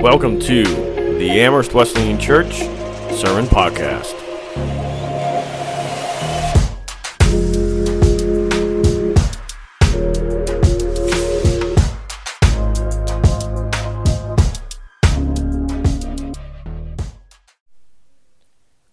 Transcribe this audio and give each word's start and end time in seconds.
Welcome 0.00 0.40
to 0.40 0.62
the 0.64 1.30
Amherst 1.42 1.74
Wesleyan 1.74 2.18
Church 2.18 2.60
Sermon 3.14 3.44
Podcast. 3.44 4.14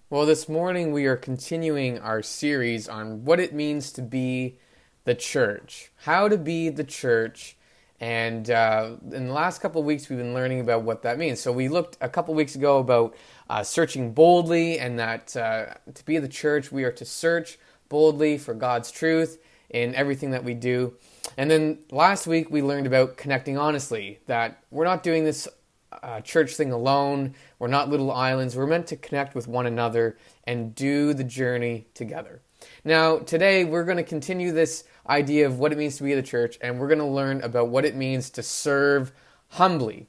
Well, 0.10 0.26
this 0.26 0.50
morning 0.50 0.92
we 0.92 1.06
are 1.06 1.16
continuing 1.16 2.00
our 2.00 2.22
series 2.22 2.90
on 2.90 3.24
what 3.24 3.40
it 3.40 3.54
means 3.54 3.94
to 3.94 4.02
be 4.02 4.60
the 5.06 5.16
church, 5.16 5.94
how 6.00 6.28
to 6.28 6.38
be 6.38 6.68
the 6.68 6.84
church. 6.84 7.56
And 8.00 8.50
uh, 8.52 8.92
in 9.12 9.28
the 9.28 9.34
last 9.34 9.60
couple 9.60 9.82
of 9.82 9.88
weeks, 9.88 10.08
we've 10.08 10.20
been 10.20 10.34
learning 10.34 10.60
about 10.60 10.84
what 10.84 11.02
that 11.02 11.18
means. 11.18 11.40
So, 11.40 11.52
we 11.52 11.68
looked 11.68 11.98
a 12.00 12.08
couple 12.08 12.34
of 12.34 12.38
weeks 12.38 12.56
ago 12.56 12.78
about 12.78 13.16
uh, 13.50 13.64
searching 13.64 14.14
boldly, 14.14 14.78
and 14.78 15.00
that 15.00 15.36
uh, 15.36 15.74
to 15.92 16.06
be 16.06 16.20
the 16.20 16.28
church, 16.28 16.72
we 16.72 16.84
are 16.84 16.92
to 16.92 17.06
search 17.06 17.58
boldly 17.90 18.38
for 18.38 18.54
God's 18.54 18.92
truth 18.92 19.40
in 19.70 19.96
everything 19.96 20.32
that 20.32 20.44
we 20.44 20.54
do. 20.54 20.94
And 21.38 21.50
then 21.50 21.80
last 21.92 22.28
week, 22.28 22.50
we 22.52 22.62
learned 22.62 22.88
about 22.88 23.18
connecting 23.18 23.58
honestly, 23.58 24.20
that 24.28 24.64
we're 24.72 24.86
not 24.86 25.04
doing 25.04 25.24
this 25.24 25.48
uh, 25.92 26.22
church 26.22 26.56
thing 26.56 26.72
alone. 26.72 27.34
We're 27.60 27.68
not 27.68 27.90
little 27.90 28.12
islands. 28.12 28.56
We're 28.56 28.68
meant 28.68 28.88
to 28.88 28.96
connect 28.96 29.36
with 29.36 29.48
one 29.48 29.66
another 29.66 30.18
and 30.46 30.76
do 30.76 31.14
the 31.14 31.24
journey 31.24 31.88
together. 31.94 32.42
Now, 32.84 33.20
today 33.20 33.66
we're 33.66 33.84
going 33.84 33.98
to 33.98 34.04
continue 34.04 34.52
this 34.52 34.84
idea 35.10 35.46
of 35.46 35.60
what 35.60 35.72
it 35.72 35.78
means 35.78 35.98
to 35.98 36.04
be 36.04 36.14
the 36.14 36.22
church, 36.22 36.58
and 36.62 36.80
we're 36.80 36.88
going 36.88 37.00
to 37.00 37.06
learn 37.06 37.42
about 37.42 37.70
what 37.70 37.86
it 37.86 37.96
means 37.96 38.30
to 38.32 38.44
serve 38.44 39.12
humbly. 39.50 40.08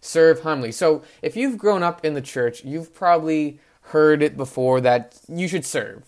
Serve 0.00 0.42
humbly. 0.42 0.72
So, 0.72 1.02
if 1.22 1.36
you've 1.36 1.58
grown 1.58 1.82
up 1.82 2.04
in 2.04 2.14
the 2.14 2.20
church, 2.22 2.64
you've 2.64 2.94
probably 2.94 3.60
heard 3.82 4.22
it 4.22 4.36
before 4.36 4.80
that 4.80 5.18
you 5.28 5.48
should 5.48 5.64
serve. 5.64 6.04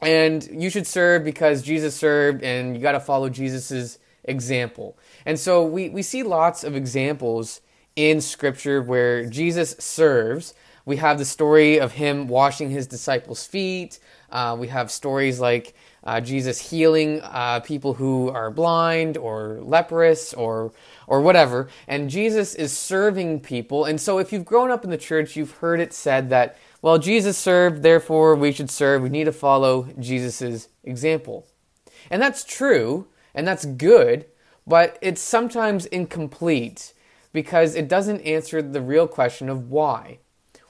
And 0.00 0.48
you 0.52 0.70
should 0.70 0.86
serve 0.86 1.24
because 1.24 1.62
Jesus 1.62 1.96
served, 1.96 2.42
and 2.42 2.76
you 2.76 2.82
got 2.82 2.92
to 2.92 3.00
follow 3.00 3.28
Jesus' 3.28 3.98
example. 4.24 4.98
And 5.26 5.38
so, 5.38 5.64
we, 5.64 5.88
we 5.88 6.02
see 6.02 6.22
lots 6.22 6.64
of 6.64 6.76
examples 6.76 7.60
in 7.96 8.20
Scripture 8.20 8.82
where 8.82 9.26
Jesus 9.26 9.74
serves. 9.78 10.54
We 10.84 10.96
have 10.96 11.18
the 11.18 11.24
story 11.24 11.78
of 11.78 11.92
him 11.92 12.26
washing 12.26 12.70
his 12.70 12.86
disciples' 12.86 13.46
feet. 13.46 13.98
Uh, 14.30 14.56
we 14.58 14.68
have 14.68 14.90
stories 14.90 15.38
like 15.40 15.74
uh, 16.04 16.20
Jesus 16.20 16.70
healing 16.70 17.20
uh, 17.22 17.60
people 17.60 17.94
who 17.94 18.28
are 18.30 18.50
blind 18.50 19.16
or 19.16 19.58
leprous 19.62 20.34
or 20.34 20.72
or 21.06 21.20
whatever. 21.20 21.68
And 21.86 22.10
Jesus 22.10 22.54
is 22.54 22.76
serving 22.76 23.40
people. 23.40 23.84
And 23.84 24.00
so, 24.00 24.18
if 24.18 24.32
you've 24.32 24.44
grown 24.44 24.70
up 24.70 24.84
in 24.84 24.90
the 24.90 24.96
church, 24.96 25.36
you've 25.36 25.58
heard 25.58 25.80
it 25.80 25.92
said 25.92 26.30
that 26.30 26.56
well, 26.80 26.98
Jesus 26.98 27.38
served, 27.38 27.82
therefore 27.82 28.34
we 28.34 28.50
should 28.50 28.70
serve. 28.70 29.02
We 29.02 29.08
need 29.08 29.24
to 29.24 29.32
follow 29.32 29.88
Jesus' 29.98 30.68
example, 30.82 31.46
and 32.10 32.20
that's 32.20 32.42
true 32.42 33.06
and 33.34 33.46
that's 33.46 33.64
good. 33.64 34.26
But 34.66 34.98
it's 35.00 35.20
sometimes 35.20 35.86
incomplete 35.86 36.92
because 37.32 37.74
it 37.74 37.88
doesn't 37.88 38.20
answer 38.20 38.62
the 38.62 38.80
real 38.80 39.08
question 39.08 39.48
of 39.48 39.70
why. 39.70 40.18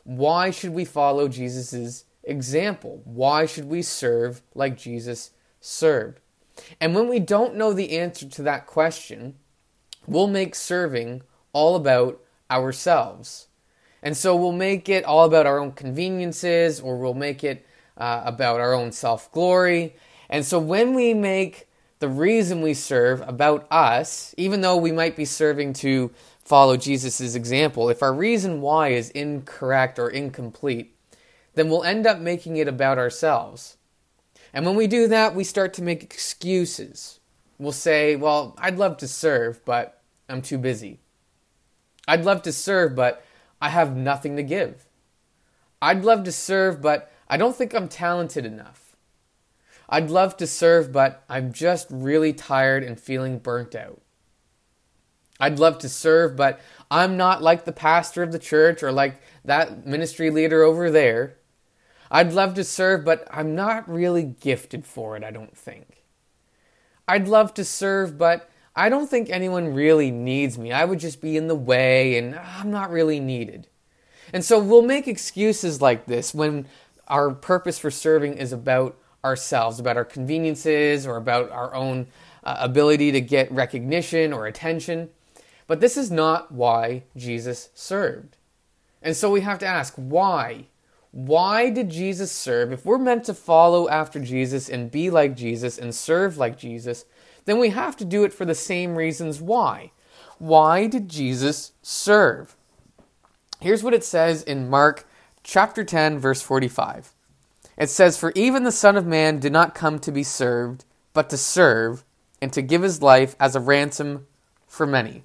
Why 0.05 0.51
should 0.51 0.73
we 0.73 0.85
follow 0.85 1.29
Jesus' 1.29 2.05
example? 2.25 3.03
Why 3.05 3.47
should 3.47 3.67
we 3.67 3.83
serve 3.83 4.43
like 4.55 4.77
Jesus 4.77 5.31
served? 5.61 6.21
And 6.81 6.95
when 6.95 7.09
we 7.09 7.19
don't 7.19 7.57
know 7.57 7.73
the 7.73 7.99
answer 7.99 8.29
to 8.29 8.43
that 8.43 8.67
question, 8.67 9.35
we'll 10.07 10.29
make 10.29 10.55
serving 10.55 11.23
all 11.53 11.77
about 11.77 12.21
ourselves. 12.51 13.49
And 14.03 14.17
so 14.17 14.35
we'll 14.35 14.53
make 14.53 14.89
it 14.89 15.05
all 15.05 15.25
about 15.25 15.47
our 15.47 15.59
own 15.59 15.73
conveniences 15.73 16.81
or 16.81 16.99
we'll 16.99 17.15
make 17.15 17.45
it 17.45 17.67
uh, 17.97 18.23
about 18.25 18.61
our 18.61 18.75
own 18.75 18.93
self 18.93 19.31
glory. 19.33 19.95
And 20.29 20.45
so 20.45 20.59
when 20.59 20.95
we 20.95 21.15
make 21.15 21.69
the 22.01 22.09
reason 22.09 22.63
we 22.63 22.75
serve 22.75 23.23
about 23.29 23.67
us, 23.71 24.35
even 24.37 24.61
though 24.61 24.77
we 24.77 24.91
might 24.91 25.15
be 25.15 25.25
serving 25.25 25.73
to 25.75 26.11
follow 26.45 26.77
Jesus' 26.77 27.35
example, 27.35 27.89
if 27.89 28.03
our 28.03 28.13
reason 28.13 28.61
why 28.61 28.89
is 28.89 29.11
incorrect 29.11 29.99
or 29.99 30.09
incomplete, 30.09 30.92
then 31.55 31.69
we'll 31.69 31.85
end 31.85 32.07
up 32.07 32.19
making 32.19 32.57
it 32.57 32.69
about 32.69 32.99
ourselves. 32.99 33.77
And 34.53 34.67
when 34.67 34.77
we 34.77 34.87
do 34.87 35.09
that, 35.09 35.35
we 35.35 35.45
start 35.45 35.75
to 35.75 35.83
make 35.83 36.03
excuses. 36.03 37.21
We'll 37.59 37.73
say, 37.73 38.17
Well, 38.17 38.55
I'd 38.59 38.79
love 38.79 38.97
to 38.99 39.09
serve, 39.09 39.65
but 39.65 40.01
I'm 40.29 40.43
too 40.43 40.59
busy. 40.59 41.01
I'd 42.09 42.25
love 42.25 42.43
to 42.43 42.53
serve, 42.53 42.95
but 42.95 43.25
I 43.61 43.69
have 43.69 43.97
nothing 43.97 44.37
to 44.37 44.43
give. 44.43 44.87
I'd 45.81 46.05
love 46.05 46.25
to 46.25 46.33
serve, 46.33 46.81
but 46.81 47.13
I 47.29 47.37
don't 47.37 47.57
think 47.57 47.75
I'm 47.75 47.89
talented 47.89 48.45
enough. 48.45 48.97
I'd 49.89 50.11
love 50.11 50.37
to 50.39 50.47
serve, 50.47 50.93
but 50.93 51.23
I'm 51.29 51.53
just 51.53 51.87
really 51.91 52.33
tired 52.33 52.83
and 52.83 52.99
feeling 52.99 53.39
burnt 53.39 53.75
out. 53.75 54.01
I'd 55.39 55.59
love 55.59 55.79
to 55.79 55.89
serve, 55.89 56.37
but 56.37 56.61
I'm 56.91 57.17
not 57.17 57.43
like 57.43 57.65
the 57.65 57.73
pastor 57.73 58.23
of 58.23 58.33
the 58.33 58.39
church 58.39 58.83
or 58.83 58.93
like 58.93 59.21
that 59.45 59.87
ministry 59.87 60.31
leader 60.31 60.63
over 60.63 60.91
there. 60.91 61.37
I'd 62.15 62.35
love 62.35 62.53
to 62.55 62.65
serve, 62.65 63.07
but 63.07 63.27
I'm 63.31 63.55
not 63.55 63.89
really 63.89 64.23
gifted 64.23 64.85
for 64.85 65.17
it, 65.17 65.25
I 65.25 65.31
don't 65.31 65.57
think. 65.57 66.05
I'd 67.09 67.27
love 67.27 67.55
to 67.55 67.65
serve, 67.65 68.19
but 68.19 68.51
I 68.77 68.91
don't 68.91 69.09
think 69.09 69.31
anyone 69.31 69.73
really 69.73 70.11
needs 70.11 70.59
me. 70.59 70.73
I 70.73 70.85
would 70.85 71.01
just 71.01 71.23
be 71.23 71.39
in 71.39 71.47
the 71.47 71.55
way 71.55 72.19
and 72.19 72.35
I'm 72.35 72.71
not 72.71 72.91
really 72.91 73.19
needed. 73.19 73.67
And 74.31 74.45
so 74.45 74.59
we'll 74.59 74.83
make 74.83 75.09
excuses 75.09 75.81
like 75.81 76.05
this 76.05 76.35
when 76.35 76.67
our 77.09 77.31
purpose 77.31 77.79
for 77.79 77.91
serving 77.91 78.35
is 78.35 78.53
about 78.53 78.99
ourselves, 79.25 79.81
about 79.81 79.97
our 79.97 80.05
conveniences 80.05 81.07
or 81.07 81.17
about 81.17 81.51
our 81.51 81.75
own 81.75 82.09
uh, 82.45 82.57
ability 82.59 83.11
to 83.13 83.23
get 83.23 83.51
recognition 83.51 84.35
or 84.35 84.47
attention. 84.47 85.09
But 85.67 85.81
this 85.81 85.97
is 85.97 86.11
not 86.11 86.53
why 86.53 87.05
Jesus 87.17 87.71
served. 87.75 88.37
And 89.01 89.17
so 89.17 89.31
we 89.31 89.41
have 89.41 89.59
to 89.61 89.67
ask 89.67 89.95
why? 89.97 90.67
Why 91.13 91.69
did 91.69 91.91
Jesus 91.91 92.33
serve? 92.33 92.73
If 92.73 92.87
we're 92.87 92.99
meant 92.99 93.25
to 93.25 93.35
follow 93.35 93.89
after 93.89 94.19
Jesus 94.19 94.69
and 94.69 94.91
be 94.91 95.11
like 95.11 95.37
Jesus 95.37 95.77
and 95.79 95.95
serve 95.95 96.39
like 96.39 96.57
Jesus, 96.59 97.05
then 97.45 97.59
we 97.59 97.69
have 97.69 97.97
to 97.99 98.05
do 98.07 98.25
it 98.25 98.33
for 98.33 98.47
the 98.47 98.55
same 98.55 98.97
reasons 98.97 99.41
why. 99.41 99.93
Why 100.39 100.87
did 100.87 101.11
Jesus 101.11 101.73
serve? 101.83 102.57
Here's 103.61 103.85
what 103.85 103.95
it 103.95 104.05
says 104.05 104.43
in 104.43 104.71
Mark 104.71 105.07
chapter 105.45 105.85
10 105.85 106.19
verse 106.19 106.41
45. 106.41 107.13
It 107.77 107.91
says 107.91 108.17
for 108.17 108.33
even 108.35 108.65
the 108.65 108.73
son 108.73 108.97
of 108.97 109.07
man 109.07 109.39
did 109.39 109.53
not 109.53 109.75
come 109.75 109.99
to 110.01 110.13
be 110.13 110.23
served, 110.23 110.85
but 111.13 111.29
to 111.31 111.37
serve 111.37 112.05
and 112.41 112.53
to 112.55 112.63
give 112.63 112.83
his 112.83 113.03
life 113.03 113.37
as 113.39 113.55
a 113.55 113.61
ransom 113.61 114.27
for 114.67 114.87
many. 114.87 115.25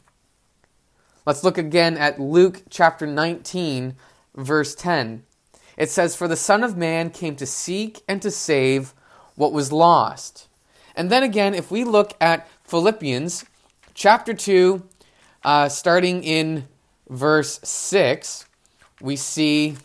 Let's 1.26 1.44
look 1.44 1.58
again 1.58 1.98
at 1.98 2.20
Luke 2.20 2.64
chapter 2.70 3.08
19, 3.08 3.96
verse 4.36 4.76
10. 4.76 5.24
It 5.78 5.90
says, 5.90 6.16
For 6.16 6.28
the 6.28 6.36
Son 6.36 6.64
of 6.64 6.76
Man 6.76 7.10
came 7.10 7.36
to 7.36 7.46
seek 7.46 8.02
and 8.08 8.22
to 8.22 8.32
save 8.32 8.94
what 9.36 9.54
was 9.54 9.72
lost. 9.72 10.48
And 10.96 11.10
then 11.10 11.24
again, 11.24 11.54
if 11.54 11.70
we 11.70 11.84
look 11.84 12.14
at 12.20 12.50
Philippians 12.64 13.46
chapter 13.94 14.34
2, 14.34 14.84
uh, 15.44 15.70
starting 15.70 16.24
in 16.24 16.68
verse 17.08 17.60
6, 17.64 18.46
we 19.00 19.16
see. 19.16 19.78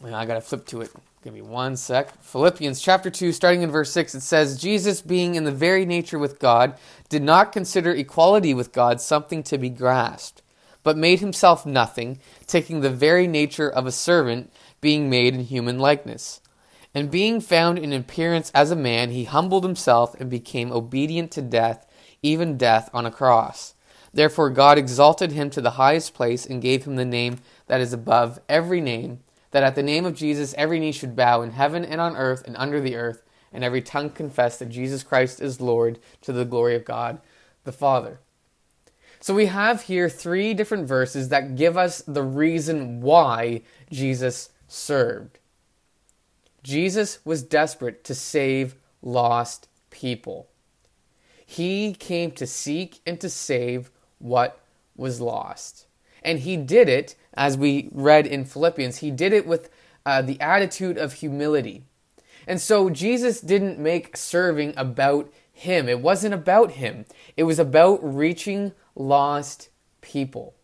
Well, 0.00 0.14
I 0.14 0.24
got 0.26 0.34
to 0.34 0.40
flip 0.40 0.66
to 0.66 0.80
it. 0.82 0.90
Give 1.22 1.34
me 1.34 1.42
one 1.42 1.76
sec. 1.76 2.20
Philippians 2.24 2.80
chapter 2.80 3.08
2, 3.08 3.30
starting 3.30 3.62
in 3.62 3.70
verse 3.70 3.92
6, 3.92 4.16
it 4.16 4.22
says, 4.22 4.60
Jesus, 4.60 5.00
being 5.00 5.36
in 5.36 5.44
the 5.44 5.52
very 5.52 5.86
nature 5.86 6.18
with 6.18 6.40
God, 6.40 6.76
did 7.08 7.22
not 7.22 7.52
consider 7.52 7.92
equality 7.92 8.54
with 8.54 8.72
God 8.72 9.00
something 9.00 9.44
to 9.44 9.56
be 9.56 9.70
grasped, 9.70 10.42
but 10.82 10.96
made 10.96 11.20
himself 11.20 11.64
nothing, 11.64 12.18
taking 12.48 12.80
the 12.80 12.90
very 12.90 13.28
nature 13.28 13.70
of 13.70 13.86
a 13.86 13.92
servant, 13.92 14.52
being 14.82 15.08
made 15.08 15.32
in 15.32 15.44
human 15.44 15.78
likeness. 15.78 16.42
And 16.94 17.10
being 17.10 17.40
found 17.40 17.78
in 17.78 17.94
appearance 17.94 18.52
as 18.54 18.70
a 18.70 18.76
man, 18.76 19.10
he 19.10 19.24
humbled 19.24 19.64
himself 19.64 20.14
and 20.20 20.28
became 20.28 20.70
obedient 20.70 21.30
to 21.30 21.40
death, 21.40 21.86
even 22.20 22.58
death 22.58 22.90
on 22.92 23.06
a 23.06 23.10
cross. 23.10 23.72
Therefore, 24.12 24.50
God 24.50 24.76
exalted 24.76 25.32
him 25.32 25.48
to 25.48 25.62
the 25.62 25.70
highest 25.70 26.12
place 26.12 26.44
and 26.44 26.60
gave 26.60 26.84
him 26.84 26.96
the 26.96 27.06
name 27.06 27.38
that 27.68 27.80
is 27.80 27.94
above 27.94 28.40
every 28.46 28.82
name 28.82 29.20
that 29.52 29.62
at 29.62 29.74
the 29.74 29.82
name 29.82 30.04
of 30.04 30.16
Jesus 30.16 30.54
every 30.58 30.80
knee 30.80 30.92
should 30.92 31.14
bow 31.14 31.42
in 31.42 31.52
heaven 31.52 31.84
and 31.84 32.00
on 32.00 32.16
earth 32.16 32.42
and 32.46 32.56
under 32.56 32.80
the 32.80 32.96
earth, 32.96 33.22
and 33.52 33.62
every 33.62 33.80
tongue 33.80 34.10
confess 34.10 34.58
that 34.58 34.70
Jesus 34.70 35.02
Christ 35.02 35.40
is 35.40 35.60
Lord 35.60 35.98
to 36.22 36.32
the 36.32 36.44
glory 36.44 36.74
of 36.74 36.84
God 36.84 37.20
the 37.64 37.72
Father. 37.72 38.18
So 39.20 39.34
we 39.34 39.46
have 39.46 39.82
here 39.82 40.08
three 40.08 40.52
different 40.52 40.88
verses 40.88 41.28
that 41.28 41.54
give 41.54 41.76
us 41.76 42.02
the 42.02 42.24
reason 42.24 43.00
why 43.00 43.62
Jesus 43.90 44.50
served. 44.72 45.38
Jesus 46.62 47.18
was 47.24 47.42
desperate 47.42 48.04
to 48.04 48.14
save 48.14 48.76
lost 49.02 49.68
people. 49.90 50.48
He 51.44 51.94
came 51.94 52.30
to 52.32 52.46
seek 52.46 53.00
and 53.06 53.20
to 53.20 53.28
save 53.28 53.90
what 54.18 54.60
was 54.96 55.20
lost. 55.20 55.86
And 56.22 56.40
he 56.40 56.56
did 56.56 56.88
it, 56.88 57.16
as 57.34 57.58
we 57.58 57.88
read 57.92 58.26
in 58.26 58.44
Philippians, 58.44 58.98
he 58.98 59.10
did 59.10 59.32
it 59.32 59.46
with 59.46 59.68
uh, 60.06 60.22
the 60.22 60.40
attitude 60.40 60.96
of 60.96 61.14
humility. 61.14 61.82
And 62.46 62.60
so 62.60 62.90
Jesus 62.90 63.40
didn't 63.40 63.78
make 63.78 64.16
serving 64.16 64.74
about 64.76 65.32
him. 65.52 65.88
It 65.88 66.00
wasn't 66.00 66.34
about 66.34 66.72
him. 66.72 67.04
It 67.36 67.44
was 67.44 67.58
about 67.58 68.00
reaching 68.02 68.72
lost 68.94 69.68
people. 70.00 70.54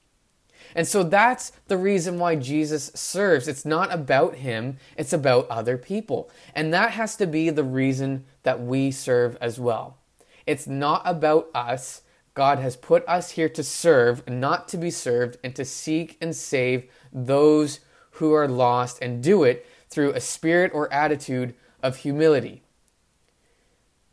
And 0.75 0.87
so 0.87 1.03
that's 1.03 1.53
the 1.67 1.76
reason 1.76 2.19
why 2.19 2.37
Jesus 2.37 2.91
serves. 2.94 3.49
It's 3.49 3.65
not 3.65 3.93
about 3.93 4.37
him, 4.37 4.76
it's 4.97 5.12
about 5.12 5.49
other 5.49 5.76
people. 5.76 6.31
And 6.55 6.73
that 6.73 6.93
has 6.93 7.17
to 7.17 7.26
be 7.26 7.50
the 7.50 7.65
reason 7.65 8.25
that 8.43 8.61
we 8.61 8.91
serve 8.91 9.37
as 9.41 9.59
well. 9.59 9.99
It's 10.47 10.67
not 10.67 11.03
about 11.05 11.49
us. 11.55 12.03
God 12.35 12.59
has 12.59 12.76
put 12.76 13.06
us 13.09 13.32
here 13.32 13.49
to 13.49 13.62
serve, 13.62 14.29
not 14.29 14.69
to 14.69 14.76
be 14.76 14.91
served, 14.91 15.38
and 15.43 15.55
to 15.56 15.65
seek 15.65 16.17
and 16.20 16.35
save 16.35 16.88
those 17.12 17.81
who 18.12 18.32
are 18.32 18.49
lost 18.49 18.99
and 19.03 19.23
do 19.23 19.44
it 19.44 19.67
through 19.91 20.12
a 20.12 20.21
spirit 20.21 20.71
or 20.75 20.93
attitude 20.93 21.55
of 21.82 21.97
humility. 21.97 22.62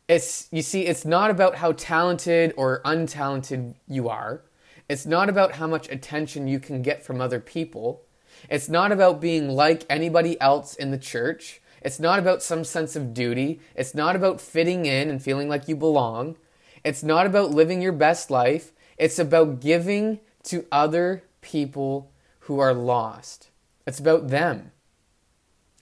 It's 0.08 0.48
you 0.52 0.62
see 0.62 0.86
it's 0.86 1.04
not 1.04 1.30
about 1.30 1.56
how 1.56 1.72
talented 1.72 2.54
or 2.56 2.80
untalented 2.84 3.74
you 3.88 4.08
are. 4.08 4.42
It's 4.88 5.06
not 5.06 5.28
about 5.28 5.52
how 5.52 5.66
much 5.66 5.90
attention 5.90 6.46
you 6.46 6.60
can 6.60 6.82
get 6.82 7.04
from 7.04 7.20
other 7.20 7.40
people. 7.40 8.02
It's 8.48 8.68
not 8.68 8.92
about 8.92 9.20
being 9.20 9.48
like 9.48 9.84
anybody 9.90 10.40
else 10.40 10.74
in 10.74 10.90
the 10.90 10.98
church. 10.98 11.60
It's 11.82 11.98
not 11.98 12.18
about 12.18 12.42
some 12.42 12.64
sense 12.64 12.94
of 12.94 13.14
duty. 13.14 13.60
It's 13.74 13.94
not 13.94 14.16
about 14.16 14.40
fitting 14.40 14.86
in 14.86 15.10
and 15.10 15.22
feeling 15.22 15.48
like 15.48 15.68
you 15.68 15.76
belong. 15.76 16.36
It's 16.84 17.02
not 17.02 17.26
about 17.26 17.50
living 17.50 17.82
your 17.82 17.92
best 17.92 18.30
life. 18.30 18.72
It's 18.96 19.18
about 19.18 19.60
giving 19.60 20.20
to 20.44 20.66
other 20.70 21.24
people 21.40 22.12
who 22.40 22.60
are 22.60 22.74
lost. 22.74 23.50
It's 23.86 23.98
about 23.98 24.28
them. 24.28 24.70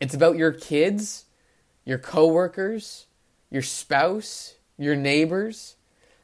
It's 0.01 0.15
about 0.15 0.37
your 0.37 0.53
kids, 0.53 1.27
your 1.85 1.99
coworkers, 1.99 3.07
your 3.51 3.63
spouse, 3.63 4.55
your 4.79 4.97
neighbors. 4.97 5.77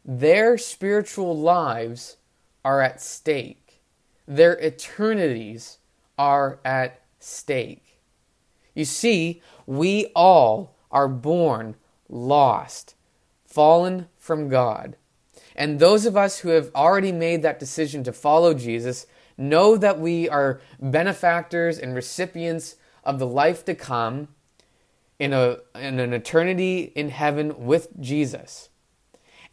Their 0.04 0.56
spiritual 0.56 1.38
lives 1.38 2.16
are 2.64 2.80
at 2.80 3.00
stake. 3.00 3.80
Their 4.26 4.54
eternities 4.54 5.78
are 6.18 6.60
at 6.64 7.00
stake. 7.18 7.98
You 8.74 8.84
see, 8.84 9.42
we 9.66 10.06
all 10.14 10.76
are 10.90 11.08
born 11.08 11.76
lost, 12.08 12.94
fallen 13.46 14.08
from 14.18 14.48
God. 14.48 14.96
And 15.56 15.78
those 15.78 16.06
of 16.06 16.16
us 16.16 16.38
who 16.38 16.50
have 16.50 16.70
already 16.74 17.12
made 17.12 17.42
that 17.42 17.58
decision 17.58 18.04
to 18.04 18.12
follow 18.12 18.54
Jesus 18.54 19.06
know 19.36 19.76
that 19.76 19.98
we 19.98 20.28
are 20.28 20.60
benefactors 20.80 21.78
and 21.78 21.94
recipients 21.94 22.76
of 23.04 23.18
the 23.18 23.26
life 23.26 23.64
to 23.64 23.74
come 23.74 24.28
in, 25.18 25.32
a, 25.32 25.58
in 25.74 25.98
an 25.98 26.12
eternity 26.12 26.92
in 26.94 27.10
heaven 27.10 27.66
with 27.66 27.88
Jesus. 28.00 28.68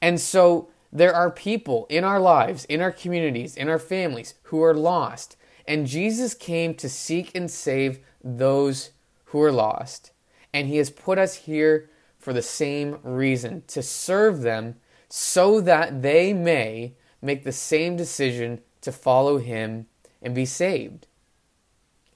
And 0.01 0.19
so 0.19 0.69
there 0.91 1.13
are 1.13 1.29
people 1.29 1.85
in 1.89 2.03
our 2.03 2.19
lives, 2.19 2.65
in 2.65 2.81
our 2.81 2.91
communities, 2.91 3.55
in 3.55 3.69
our 3.69 3.79
families 3.79 4.35
who 4.43 4.63
are 4.63 4.73
lost. 4.73 5.35
And 5.67 5.87
Jesus 5.87 6.33
came 6.33 6.73
to 6.75 6.87
seek 6.87 7.31
and 7.35 7.51
save 7.51 7.99
those 8.23 8.91
who 9.25 9.41
are 9.41 9.51
lost. 9.51 10.11
And 10.53 10.67
he 10.67 10.77
has 10.77 10.89
put 10.89 11.17
us 11.17 11.35
here 11.35 11.89
for 12.17 12.33
the 12.33 12.41
same 12.41 12.99
reason 13.03 13.63
to 13.67 13.81
serve 13.81 14.41
them 14.41 14.75
so 15.09 15.61
that 15.61 16.01
they 16.01 16.33
may 16.33 16.93
make 17.21 17.43
the 17.43 17.51
same 17.51 17.95
decision 17.95 18.61
to 18.81 18.91
follow 18.91 19.37
him 19.37 19.87
and 20.21 20.33
be 20.33 20.45
saved. 20.45 21.07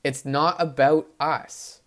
It's 0.04 0.26
not 0.26 0.56
about 0.60 1.08
us. 1.20 1.82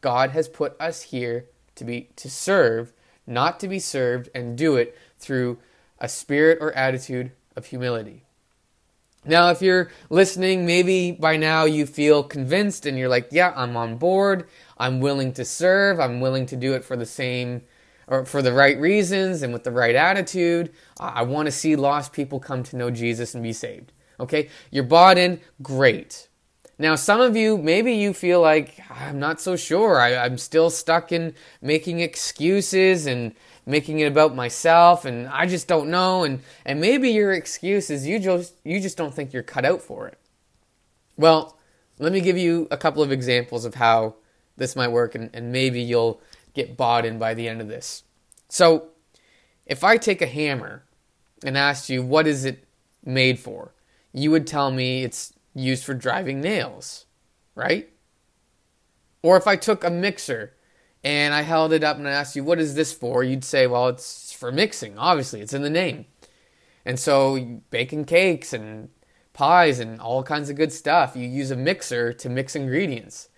God 0.00 0.30
has 0.30 0.48
put 0.48 0.76
us 0.80 1.02
here 1.02 1.46
to 1.76 1.84
be 1.84 2.10
to 2.16 2.30
serve, 2.30 2.92
not 3.26 3.58
to 3.60 3.68
be 3.68 3.78
served 3.78 4.28
and 4.34 4.56
do 4.56 4.76
it 4.76 4.96
through 5.18 5.58
a 5.98 6.08
spirit 6.08 6.58
or 6.60 6.72
attitude 6.72 7.32
of 7.56 7.66
humility. 7.66 8.24
Now, 9.26 9.50
if 9.50 9.62
you're 9.62 9.90
listening, 10.10 10.66
maybe 10.66 11.12
by 11.12 11.36
now 11.36 11.64
you 11.64 11.86
feel 11.86 12.22
convinced 12.22 12.84
and 12.84 12.98
you're 12.98 13.08
like, 13.08 13.28
yeah, 13.30 13.54
I'm 13.56 13.76
on 13.76 13.96
board. 13.96 14.46
I'm 14.76 15.00
willing 15.00 15.32
to 15.34 15.44
serve. 15.44 15.98
I'm 15.98 16.20
willing 16.20 16.44
to 16.46 16.56
do 16.56 16.74
it 16.74 16.84
for 16.84 16.96
the 16.96 17.06
same 17.06 17.62
or 18.06 18.26
for 18.26 18.42
the 18.42 18.52
right 18.52 18.78
reasons 18.78 19.42
and 19.42 19.52
with 19.52 19.64
the 19.64 19.70
right 19.70 19.94
attitude. 19.94 20.72
I 21.00 21.22
want 21.22 21.46
to 21.46 21.52
see 21.52 21.74
lost 21.74 22.12
people 22.12 22.38
come 22.38 22.62
to 22.64 22.76
know 22.76 22.90
Jesus 22.90 23.34
and 23.34 23.42
be 23.42 23.54
saved. 23.54 23.92
Okay? 24.20 24.50
You're 24.70 24.84
bought 24.84 25.16
in, 25.16 25.40
great. 25.62 26.28
Now, 26.78 26.96
some 26.96 27.20
of 27.20 27.36
you, 27.36 27.56
maybe 27.56 27.94
you 27.94 28.12
feel 28.12 28.40
like, 28.40 28.80
ah, 28.90 29.06
I'm 29.06 29.20
not 29.20 29.40
so 29.40 29.56
sure. 29.56 30.00
I, 30.00 30.16
I'm 30.16 30.36
still 30.36 30.70
stuck 30.70 31.12
in 31.12 31.34
making 31.62 32.00
excuses 32.00 33.06
and 33.06 33.34
making 33.66 34.00
it 34.00 34.06
about 34.06 34.34
myself 34.34 35.04
and 35.04 35.26
I 35.28 35.46
just 35.46 35.68
don't 35.68 35.88
know 35.88 36.24
and 36.24 36.40
and 36.64 36.80
maybe 36.80 37.10
your 37.10 37.32
excuse 37.32 37.90
is 37.90 38.06
you 38.06 38.18
just 38.18 38.54
you 38.64 38.80
just 38.80 38.96
don't 38.96 39.14
think 39.14 39.32
you're 39.32 39.42
cut 39.42 39.64
out 39.64 39.80
for 39.80 40.06
it. 40.08 40.18
Well, 41.16 41.58
let 41.98 42.12
me 42.12 42.20
give 42.20 42.36
you 42.36 42.68
a 42.70 42.76
couple 42.76 43.02
of 43.02 43.12
examples 43.12 43.64
of 43.64 43.76
how 43.76 44.16
this 44.56 44.76
might 44.76 44.92
work 44.92 45.14
and, 45.14 45.30
and 45.32 45.52
maybe 45.52 45.80
you'll 45.80 46.20
get 46.54 46.76
bought 46.76 47.04
in 47.04 47.18
by 47.18 47.34
the 47.34 47.48
end 47.48 47.60
of 47.60 47.68
this. 47.68 48.04
So, 48.48 48.88
if 49.66 49.82
I 49.82 49.96
take 49.96 50.20
a 50.20 50.26
hammer 50.26 50.84
and 51.42 51.56
asked 51.56 51.88
you 51.88 52.02
what 52.02 52.26
is 52.26 52.44
it 52.44 52.64
made 53.04 53.38
for, 53.38 53.72
you 54.12 54.30
would 54.30 54.46
tell 54.46 54.70
me 54.70 55.02
it's 55.02 55.32
used 55.54 55.84
for 55.84 55.94
driving 55.94 56.40
nails, 56.40 57.06
right? 57.54 57.88
Or 59.22 59.36
if 59.36 59.46
I 59.46 59.56
took 59.56 59.82
a 59.82 59.90
mixer 59.90 60.52
and 61.04 61.34
I 61.34 61.42
held 61.42 61.72
it 61.72 61.84
up 61.84 61.98
and 61.98 62.08
I 62.08 62.12
asked 62.12 62.34
you, 62.34 62.42
what 62.42 62.58
is 62.58 62.74
this 62.74 62.92
for? 62.92 63.22
You'd 63.22 63.44
say, 63.44 63.66
well, 63.66 63.88
it's 63.88 64.32
for 64.32 64.50
mixing. 64.50 64.98
Obviously, 64.98 65.40
it's 65.40 65.52
in 65.52 65.62
the 65.62 65.70
name. 65.70 66.06
And 66.86 66.98
so, 66.98 67.60
baking 67.70 68.06
cakes 68.06 68.52
and 68.52 68.88
pies 69.34 69.80
and 69.80 70.00
all 70.00 70.22
kinds 70.22 70.48
of 70.48 70.56
good 70.56 70.72
stuff, 70.72 71.14
you 71.14 71.28
use 71.28 71.50
a 71.50 71.56
mixer 71.56 72.12
to 72.14 72.28
mix 72.28 72.56
ingredients. 72.56 73.28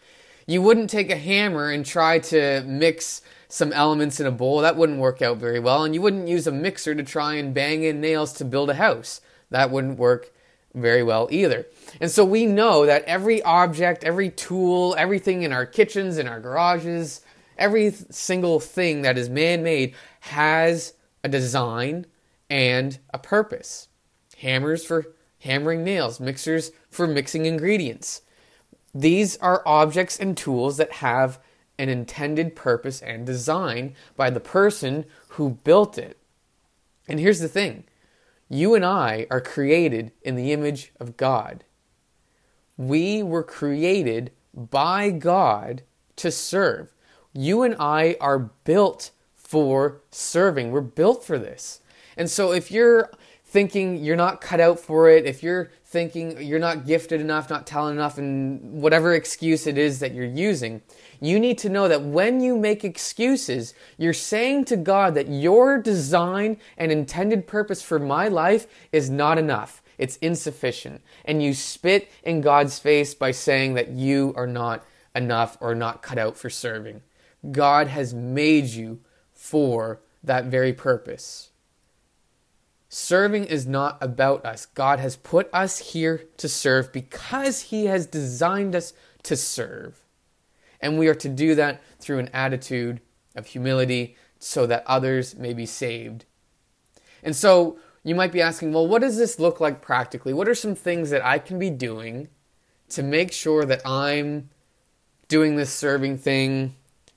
You 0.46 0.62
wouldn't 0.62 0.90
take 0.90 1.10
a 1.10 1.16
hammer 1.16 1.70
and 1.70 1.84
try 1.84 2.20
to 2.20 2.62
mix 2.64 3.20
some 3.48 3.72
elements 3.72 4.20
in 4.20 4.26
a 4.26 4.32
bowl. 4.32 4.60
That 4.60 4.76
wouldn't 4.76 5.00
work 5.00 5.20
out 5.20 5.38
very 5.38 5.58
well. 5.58 5.82
And 5.82 5.94
you 5.94 6.02
wouldn't 6.02 6.28
use 6.28 6.46
a 6.46 6.52
mixer 6.52 6.94
to 6.94 7.02
try 7.02 7.34
and 7.34 7.52
bang 7.52 7.82
in 7.82 8.00
nails 8.00 8.32
to 8.34 8.44
build 8.44 8.70
a 8.70 8.74
house. 8.74 9.20
That 9.50 9.70
wouldn't 9.72 9.98
work 9.98 10.32
very 10.72 11.02
well 11.02 11.26
either. 11.32 11.66
And 12.00 12.10
so 12.10 12.24
we 12.24 12.46
know 12.46 12.86
that 12.86 13.04
every 13.04 13.42
object, 13.42 14.04
every 14.04 14.30
tool, 14.30 14.94
everything 14.98 15.42
in 15.42 15.52
our 15.52 15.66
kitchens, 15.66 16.18
in 16.18 16.28
our 16.28 16.40
garages, 16.40 17.22
Every 17.58 17.90
single 17.90 18.60
thing 18.60 19.02
that 19.02 19.18
is 19.18 19.28
man 19.28 19.62
made 19.62 19.94
has 20.20 20.94
a 21.24 21.28
design 21.28 22.06
and 22.50 22.98
a 23.12 23.18
purpose. 23.18 23.88
Hammers 24.38 24.84
for 24.84 25.14
hammering 25.40 25.84
nails, 25.84 26.20
mixers 26.20 26.72
for 26.90 27.06
mixing 27.06 27.46
ingredients. 27.46 28.22
These 28.94 29.36
are 29.38 29.62
objects 29.66 30.18
and 30.18 30.36
tools 30.36 30.76
that 30.76 30.92
have 30.92 31.38
an 31.78 31.88
intended 31.88 32.56
purpose 32.56 33.02
and 33.02 33.26
design 33.26 33.94
by 34.16 34.30
the 34.30 34.40
person 34.40 35.04
who 35.30 35.50
built 35.50 35.98
it. 35.98 36.18
And 37.08 37.20
here's 37.20 37.40
the 37.40 37.48
thing 37.48 37.84
you 38.48 38.74
and 38.74 38.84
I 38.84 39.26
are 39.30 39.40
created 39.40 40.12
in 40.22 40.36
the 40.36 40.52
image 40.52 40.92
of 41.00 41.16
God. 41.16 41.64
We 42.76 43.22
were 43.22 43.42
created 43.42 44.32
by 44.54 45.10
God 45.10 45.82
to 46.16 46.30
serve. 46.30 46.92
You 47.36 47.62
and 47.62 47.76
I 47.78 48.16
are 48.20 48.38
built 48.38 49.10
for 49.34 50.00
serving. 50.10 50.70
We're 50.72 50.80
built 50.80 51.24
for 51.24 51.38
this. 51.38 51.80
And 52.16 52.30
so 52.30 52.52
if 52.52 52.70
you're 52.70 53.10
thinking 53.44 54.04
you're 54.04 54.16
not 54.16 54.40
cut 54.40 54.60
out 54.60 54.80
for 54.80 55.08
it, 55.08 55.24
if 55.24 55.42
you're 55.42 55.70
thinking 55.84 56.42
you're 56.42 56.58
not 56.58 56.84
gifted 56.84 57.20
enough, 57.20 57.48
not 57.48 57.66
talented 57.66 57.98
enough, 57.98 58.18
and 58.18 58.82
whatever 58.82 59.14
excuse 59.14 59.66
it 59.66 59.78
is 59.78 60.00
that 60.00 60.12
you're 60.12 60.24
using, 60.24 60.82
you 61.20 61.38
need 61.38 61.58
to 61.58 61.68
know 61.68 61.88
that 61.88 62.02
when 62.02 62.40
you 62.40 62.56
make 62.56 62.84
excuses, 62.84 63.72
you're 63.96 64.12
saying 64.12 64.64
to 64.66 64.76
God 64.76 65.14
that 65.14 65.28
your 65.28 65.78
design 65.78 66.56
and 66.76 66.90
intended 66.90 67.46
purpose 67.46 67.82
for 67.82 67.98
my 67.98 68.28
life 68.28 68.66
is 68.92 69.08
not 69.08 69.38
enough. 69.38 69.80
It's 69.96 70.16
insufficient. 70.16 71.02
And 71.24 71.42
you 71.42 71.54
spit 71.54 72.10
in 72.22 72.40
God's 72.40 72.78
face 72.78 73.14
by 73.14 73.30
saying 73.30 73.74
that 73.74 73.90
you 73.90 74.34
are 74.36 74.46
not 74.46 74.84
enough 75.14 75.56
or 75.60 75.74
not 75.74 76.02
cut 76.02 76.18
out 76.18 76.36
for 76.36 76.50
serving. 76.50 77.00
God 77.50 77.88
has 77.88 78.14
made 78.14 78.66
you 78.66 79.00
for 79.32 80.00
that 80.22 80.46
very 80.46 80.72
purpose. 80.72 81.50
Serving 82.88 83.44
is 83.44 83.66
not 83.66 83.98
about 84.00 84.44
us. 84.44 84.66
God 84.66 85.00
has 85.00 85.16
put 85.16 85.48
us 85.52 85.92
here 85.92 86.24
to 86.36 86.48
serve 86.48 86.92
because 86.92 87.62
He 87.62 87.86
has 87.86 88.06
designed 88.06 88.74
us 88.74 88.92
to 89.24 89.36
serve. 89.36 90.04
And 90.80 90.98
we 90.98 91.08
are 91.08 91.14
to 91.14 91.28
do 91.28 91.54
that 91.54 91.82
through 91.98 92.18
an 92.18 92.30
attitude 92.32 93.00
of 93.34 93.46
humility 93.46 94.16
so 94.38 94.66
that 94.66 94.84
others 94.86 95.36
may 95.36 95.52
be 95.52 95.66
saved. 95.66 96.24
And 97.22 97.34
so 97.34 97.78
you 98.04 98.14
might 98.14 98.32
be 98.32 98.40
asking, 98.40 98.72
well, 98.72 98.86
what 98.86 99.02
does 99.02 99.16
this 99.16 99.40
look 99.40 99.58
like 99.60 99.82
practically? 99.82 100.32
What 100.32 100.48
are 100.48 100.54
some 100.54 100.74
things 100.74 101.10
that 101.10 101.24
I 101.24 101.38
can 101.38 101.58
be 101.58 101.70
doing 101.70 102.28
to 102.90 103.02
make 103.02 103.32
sure 103.32 103.64
that 103.64 103.84
I'm 103.84 104.50
doing 105.28 105.56
this 105.56 105.72
serving 105.72 106.18
thing 106.18 106.76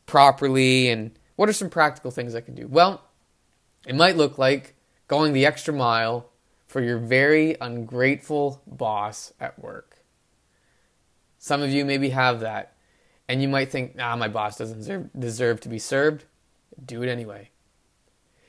properly? 0.09 0.89
And 0.89 1.11
what 1.35 1.47
are 1.47 1.53
some 1.53 1.69
practical 1.69 2.11
things 2.11 2.35
I 2.35 2.41
can 2.41 2.55
do? 2.55 2.67
Well, 2.67 3.01
it 3.87 3.95
might 3.95 4.17
look 4.17 4.37
like 4.37 4.75
going 5.07 5.33
the 5.33 5.45
extra 5.45 5.73
mile 5.73 6.29
for 6.67 6.81
your 6.81 6.97
very 6.97 7.55
ungrateful 7.61 8.61
boss 8.67 9.33
at 9.39 9.57
work. 9.59 10.03
Some 11.37 11.61
of 11.61 11.69
you 11.69 11.85
maybe 11.85 12.09
have 12.09 12.41
that, 12.41 12.75
and 13.27 13.41
you 13.41 13.47
might 13.47 13.71
think, 13.71 13.95
ah, 13.99 14.15
my 14.15 14.27
boss 14.27 14.57
doesn't 14.57 14.79
deserve, 14.79 15.09
deserve 15.17 15.61
to 15.61 15.69
be 15.69 15.79
served. 15.79 16.25
Do 16.83 17.01
it 17.01 17.09
anyway. 17.09 17.51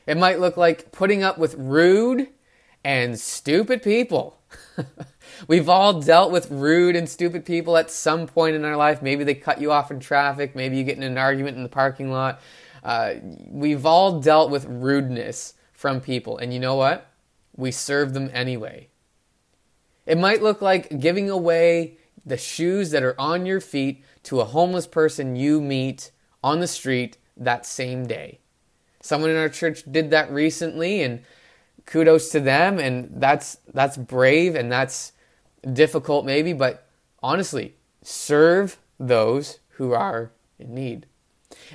It 0.07 0.17
might 0.17 0.41
look 0.41 0.57
like 0.57 0.93
putting 0.93 1.23
up 1.23 1.39
with 1.39 1.55
rude 1.55 2.29
and 2.85 3.19
stupid 3.19 3.83
people. 3.83 4.39
We've 5.49 5.69
all 5.69 6.01
dealt 6.01 6.33
with 6.33 6.51
rude 6.51 6.97
and 6.97 7.09
stupid 7.09 7.45
people 7.45 7.77
at 7.77 7.91
some 7.91 8.27
point 8.27 8.57
in 8.57 8.65
our 8.65 8.77
life. 8.77 9.03
Maybe 9.03 9.25
they 9.25 9.35
cut 9.35 9.61
you 9.61 9.73
off 9.73 9.91
in 9.91 10.01
traffic. 10.01 10.55
Maybe 10.55 10.77
you 10.77 10.85
get 10.85 10.97
in 10.97 11.03
an 11.03 11.19
argument 11.19 11.57
in 11.57 11.63
the 11.63 11.69
parking 11.69 12.11
lot. 12.11 12.41
Uh, 12.83 13.15
we've 13.49 13.87
all 13.87 14.21
dealt 14.21 14.51
with 14.51 14.65
rudeness 14.67 15.55
from 15.73 16.01
people. 16.01 16.39
And 16.39 16.53
you 16.53 16.61
know 16.61 16.75
what? 16.75 17.11
We 17.57 17.71
serve 17.71 18.15
them 18.15 18.31
anyway. 18.33 18.89
It 20.07 20.19
might 20.19 20.43
look 20.43 20.61
like 20.61 20.99
giving 20.99 21.31
away 21.31 21.99
the 22.25 22.37
shoes 22.37 22.91
that 22.91 23.03
are 23.03 23.19
on 23.19 23.47
your 23.47 23.61
feet 23.61 24.05
to 24.25 24.41
a 24.41 24.45
homeless 24.45 24.87
person 24.87 25.37
you 25.37 25.61
meet 25.61 26.11
on 26.43 26.61
the 26.61 26.67
street 26.67 27.17
that 27.37 27.65
same 27.65 28.07
day. 28.07 28.41
Someone 29.03 29.31
in 29.31 29.37
our 29.37 29.49
church 29.49 29.85
did 29.91 30.11
that 30.11 30.31
recently 30.31 31.03
and 31.03 31.23
kudos 31.87 32.31
to 32.31 32.41
them 32.41 32.79
and 32.79 33.11
that's 33.21 33.59
that's 33.73 33.97
brave 33.97 34.55
and 34.55 34.71
that's 34.71 35.13
difficult 35.73 36.25
maybe 36.25 36.53
but 36.53 36.87
honestly 37.23 37.75
serve 38.03 38.79
those 38.99 39.61
who 39.71 39.93
are 39.93 40.31
in 40.59 40.75
need. 40.75 41.07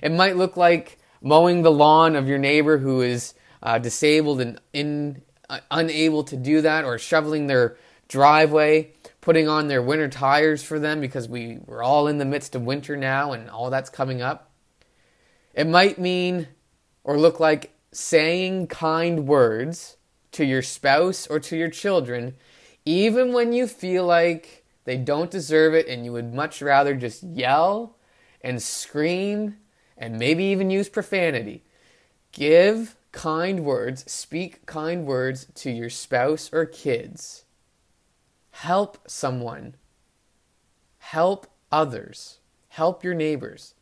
It 0.02 0.12
might 0.12 0.38
look 0.38 0.56
like 0.56 1.00
mowing 1.22 1.64
the 1.64 1.72
lawn 1.72 2.16
of 2.16 2.28
your 2.28 2.38
neighbor 2.38 2.78
who 2.78 3.02
is 3.02 3.34
uh, 3.64 3.80
disabled 3.80 4.42
and 4.42 4.62
in, 4.74 5.24
uh, 5.50 5.60
unable 5.72 6.24
to 6.26 6.38
do 6.38 6.62
that, 6.62 6.86
or 6.86 6.98
shoveling 7.00 7.48
their 7.48 7.78
driveway, 8.08 8.92
putting 9.22 9.48
on 9.48 9.68
their 9.68 9.82
winter 9.82 10.08
tires 10.08 10.64
for 10.64 10.80
them 10.80 11.02
because 11.02 11.28
we, 11.28 11.60
we're 11.66 11.84
all 11.84 12.08
in 12.08 12.20
the 12.20 12.26
midst 12.26 12.54
of 12.56 12.62
winter 12.62 12.96
now 12.96 13.32
and 13.32 13.50
all 13.50 13.70
that's 13.70 13.90
coming 13.90 14.22
up. 14.22 14.52
It 15.54 15.68
might 15.68 15.98
mean 15.98 16.48
or 17.04 17.18
look 17.18 17.40
like 17.40 17.72
saying 17.96 18.68
kind 18.68 19.28
words 19.28 19.98
to 20.32 20.44
your 20.44 20.62
spouse 20.62 21.28
or 21.28 21.40
to 21.40 21.56
your 21.56 21.70
children, 21.70 22.36
even 22.84 23.34
when 23.34 23.54
you 23.54 23.68
feel 23.68 24.06
like 24.06 24.66
they 24.84 24.98
don't 24.98 25.32
deserve 25.32 25.74
it 25.74 25.88
and 25.88 26.04
you 26.04 26.12
would 26.12 26.34
much 26.34 26.62
rather 26.62 26.96
just 26.96 27.24
yell 27.24 27.96
and 28.42 28.62
scream 28.62 29.58
and 29.98 30.20
maybe 30.20 30.44
even 30.44 30.70
use 30.70 30.90
profanity. 30.90 31.64
Give 32.32 32.96
kind 33.12 33.64
words, 33.64 34.10
speak 34.12 34.66
kind 34.66 35.06
words 35.06 35.48
to 35.56 35.72
your 35.72 35.90
spouse 35.90 36.50
or 36.52 36.66
kids. 36.66 37.46
Help 38.52 39.10
someone. 39.10 39.76
Help 40.98 41.48
others. 41.72 42.40
Help 42.70 43.04
your 43.04 43.14
neighbors. 43.14 43.75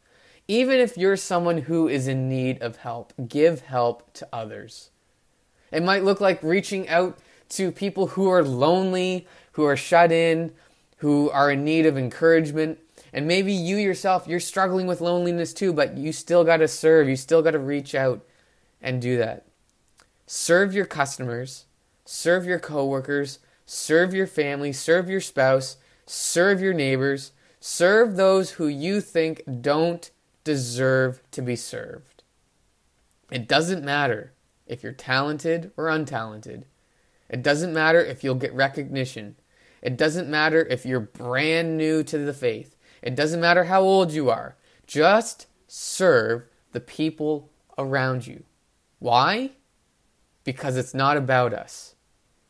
Even 0.53 0.79
if 0.79 0.99
you're 0.99 1.17
someone 1.17 1.57
who 1.57 1.87
is 1.87 2.07
in 2.07 2.29
need 2.29 2.61
of 2.61 2.75
help, 2.75 3.11
give 3.27 3.61
help 3.61 4.13
to 4.13 4.27
others. 4.31 4.91
It 5.71 5.81
might 5.81 6.03
look 6.03 6.21
like 6.21 6.43
reaching 6.43 6.87
out 6.89 7.17
to 7.49 7.71
people 7.71 8.05
who 8.09 8.29
are 8.29 8.43
lonely, 8.43 9.25
who 9.53 9.63
are 9.63 9.75
shut 9.75 10.11
in, 10.11 10.51
who 10.97 11.31
are 11.31 11.49
in 11.49 11.63
need 11.63 11.87
of 11.87 11.97
encouragement. 11.97 12.77
And 13.11 13.27
maybe 13.27 13.51
you 13.51 13.77
yourself, 13.77 14.27
you're 14.27 14.39
struggling 14.39 14.85
with 14.85 15.01
loneliness 15.01 15.55
too, 15.55 15.73
but 15.73 15.97
you 15.97 16.11
still 16.11 16.43
got 16.43 16.57
to 16.57 16.67
serve. 16.67 17.09
You 17.09 17.15
still 17.15 17.41
got 17.41 17.51
to 17.51 17.59
reach 17.59 17.95
out 17.95 18.23
and 18.79 19.01
do 19.01 19.17
that. 19.17 19.47
Serve 20.27 20.71
your 20.75 20.85
customers, 20.85 21.65
serve 22.05 22.45
your 22.45 22.59
coworkers, 22.59 23.39
serve 23.65 24.13
your 24.13 24.27
family, 24.27 24.71
serve 24.71 25.09
your 25.09 25.19
spouse, 25.19 25.77
serve 26.05 26.61
your 26.61 26.75
neighbors, 26.75 27.31
serve 27.59 28.17
those 28.17 28.51
who 28.51 28.67
you 28.67 29.01
think 29.01 29.41
don't 29.59 30.11
deserve 30.43 31.21
to 31.31 31.41
be 31.41 31.55
served. 31.55 32.23
It 33.31 33.47
doesn't 33.47 33.83
matter 33.83 34.33
if 34.67 34.83
you're 34.83 34.91
talented 34.91 35.71
or 35.77 35.85
untalented. 35.85 36.63
It 37.29 37.41
doesn't 37.41 37.73
matter 37.73 37.99
if 37.99 38.23
you'll 38.23 38.35
get 38.35 38.53
recognition. 38.53 39.35
It 39.81 39.97
doesn't 39.97 40.29
matter 40.29 40.61
if 40.65 40.85
you're 40.85 40.99
brand 40.99 41.77
new 41.77 42.03
to 42.03 42.17
the 42.17 42.33
faith. 42.33 42.75
It 43.01 43.15
doesn't 43.15 43.41
matter 43.41 43.65
how 43.65 43.81
old 43.81 44.11
you 44.11 44.29
are. 44.29 44.55
Just 44.87 45.47
serve 45.67 46.45
the 46.71 46.79
people 46.79 47.49
around 47.77 48.27
you. 48.27 48.43
Why? 48.99 49.51
Because 50.43 50.77
it's 50.77 50.93
not 50.93 51.17
about 51.17 51.53
us. 51.53 51.95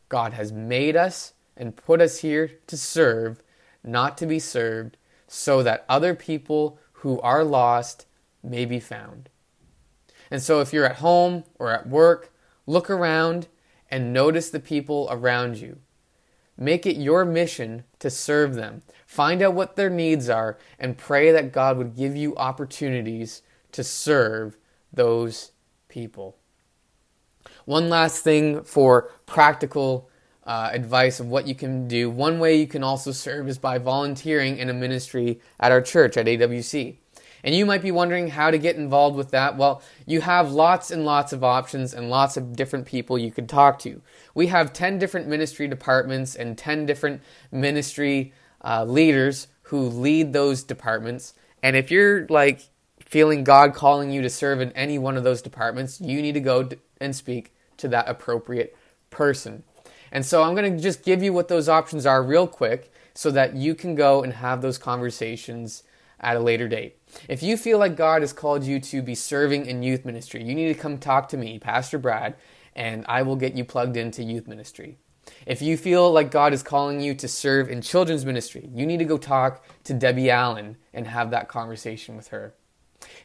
God 0.08 0.34
has 0.34 0.52
made 0.52 0.96
us 0.96 1.32
and 1.56 1.76
put 1.76 2.00
us 2.00 2.18
here 2.18 2.58
to 2.66 2.76
serve, 2.76 3.42
not 3.82 4.16
to 4.18 4.26
be 4.26 4.38
served, 4.38 4.96
so 5.26 5.62
that 5.62 5.84
other 5.88 6.14
people 6.14 6.78
who 7.04 7.20
are 7.20 7.44
lost 7.44 8.06
may 8.42 8.64
be 8.64 8.80
found. 8.80 9.28
And 10.30 10.42
so, 10.42 10.60
if 10.62 10.72
you're 10.72 10.86
at 10.86 10.96
home 10.96 11.44
or 11.58 11.70
at 11.70 11.86
work, 11.86 12.32
look 12.66 12.88
around 12.88 13.46
and 13.90 14.10
notice 14.10 14.48
the 14.48 14.58
people 14.58 15.06
around 15.10 15.58
you. 15.58 15.80
Make 16.56 16.86
it 16.86 16.96
your 16.96 17.26
mission 17.26 17.84
to 17.98 18.08
serve 18.08 18.54
them. 18.54 18.80
Find 19.06 19.42
out 19.42 19.52
what 19.52 19.76
their 19.76 19.90
needs 19.90 20.30
are 20.30 20.56
and 20.78 20.96
pray 20.96 21.30
that 21.30 21.52
God 21.52 21.76
would 21.76 21.94
give 21.94 22.16
you 22.16 22.34
opportunities 22.36 23.42
to 23.72 23.84
serve 23.84 24.56
those 24.90 25.52
people. 25.88 26.38
One 27.66 27.90
last 27.90 28.24
thing 28.24 28.62
for 28.62 29.10
practical 29.26 30.08
uh, 30.46 30.70
advice 30.72 31.20
of 31.20 31.26
what 31.26 31.46
you 31.46 31.54
can 31.54 31.88
do. 31.88 32.10
One 32.10 32.38
way 32.38 32.56
you 32.56 32.66
can 32.66 32.82
also 32.82 33.12
serve 33.12 33.48
is 33.48 33.58
by 33.58 33.78
volunteering 33.78 34.58
in 34.58 34.68
a 34.68 34.74
ministry 34.74 35.40
at 35.58 35.72
our 35.72 35.80
church 35.80 36.16
at 36.16 36.26
AWC. 36.26 36.96
And 37.44 37.54
you 37.54 37.66
might 37.66 37.82
be 37.82 37.90
wondering 37.90 38.28
how 38.28 38.50
to 38.50 38.58
get 38.58 38.76
involved 38.76 39.16
with 39.16 39.30
that. 39.32 39.58
Well, 39.58 39.82
you 40.06 40.22
have 40.22 40.50
lots 40.50 40.90
and 40.90 41.04
lots 41.04 41.32
of 41.34 41.44
options 41.44 41.92
and 41.92 42.08
lots 42.08 42.38
of 42.38 42.56
different 42.56 42.86
people 42.86 43.18
you 43.18 43.30
could 43.30 43.50
talk 43.50 43.78
to. 43.80 44.00
We 44.34 44.46
have 44.46 44.72
10 44.72 44.98
different 44.98 45.28
ministry 45.28 45.68
departments 45.68 46.34
and 46.34 46.56
10 46.56 46.86
different 46.86 47.20
ministry 47.52 48.32
uh, 48.64 48.84
leaders 48.86 49.48
who 49.64 49.80
lead 49.80 50.32
those 50.32 50.62
departments. 50.62 51.34
And 51.62 51.76
if 51.76 51.90
you're 51.90 52.26
like 52.28 52.62
feeling 53.00 53.44
God 53.44 53.74
calling 53.74 54.10
you 54.10 54.22
to 54.22 54.30
serve 54.30 54.62
in 54.62 54.72
any 54.72 54.98
one 54.98 55.18
of 55.18 55.24
those 55.24 55.42
departments, 55.42 56.00
you 56.00 56.22
need 56.22 56.32
to 56.32 56.40
go 56.40 56.68
and 56.98 57.14
speak 57.14 57.52
to 57.76 57.88
that 57.88 58.08
appropriate 58.08 58.74
person. 59.10 59.64
And 60.14 60.24
so 60.24 60.44
I'm 60.44 60.54
going 60.54 60.76
to 60.76 60.80
just 60.80 61.02
give 61.02 61.24
you 61.24 61.32
what 61.32 61.48
those 61.48 61.68
options 61.68 62.06
are 62.06 62.22
real 62.22 62.46
quick 62.46 62.92
so 63.14 63.32
that 63.32 63.56
you 63.56 63.74
can 63.74 63.96
go 63.96 64.22
and 64.22 64.32
have 64.32 64.62
those 64.62 64.78
conversations 64.78 65.82
at 66.20 66.36
a 66.36 66.40
later 66.40 66.68
date. 66.68 66.96
If 67.28 67.42
you 67.42 67.56
feel 67.56 67.78
like 67.78 67.96
God 67.96 68.22
has 68.22 68.32
called 68.32 68.62
you 68.62 68.78
to 68.78 69.02
be 69.02 69.16
serving 69.16 69.66
in 69.66 69.82
youth 69.82 70.04
ministry, 70.04 70.44
you 70.44 70.54
need 70.54 70.72
to 70.72 70.80
come 70.80 70.98
talk 70.98 71.28
to 71.30 71.36
me, 71.36 71.58
Pastor 71.58 71.98
Brad, 71.98 72.36
and 72.76 73.04
I 73.08 73.22
will 73.22 73.34
get 73.34 73.56
you 73.56 73.64
plugged 73.64 73.96
into 73.96 74.22
youth 74.22 74.46
ministry. 74.46 74.98
If 75.46 75.60
you 75.60 75.76
feel 75.76 76.12
like 76.12 76.30
God 76.30 76.52
is 76.52 76.62
calling 76.62 77.00
you 77.00 77.14
to 77.14 77.26
serve 77.26 77.68
in 77.68 77.82
children's 77.82 78.24
ministry, 78.24 78.70
you 78.72 78.86
need 78.86 78.98
to 78.98 79.04
go 79.04 79.18
talk 79.18 79.64
to 79.82 79.94
Debbie 79.94 80.30
Allen 80.30 80.76
and 80.92 81.08
have 81.08 81.30
that 81.30 81.48
conversation 81.48 82.16
with 82.16 82.28
her. 82.28 82.54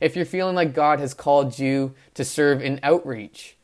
If 0.01 0.15
you're 0.15 0.25
feeling 0.25 0.55
like 0.55 0.73
God 0.73 0.99
has 0.99 1.13
called 1.13 1.59
you 1.59 1.93
to 2.15 2.25
serve 2.25 2.61
in 2.63 2.79
outreach, 2.81 3.57